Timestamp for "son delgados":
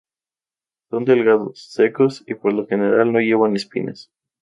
0.89-1.69